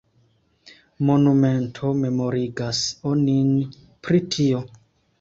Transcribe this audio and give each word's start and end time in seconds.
Monumento 1.09 1.93
memorigas 2.01 2.83
onin 3.13 3.55
pri 3.89 4.27
tio. 4.35 4.69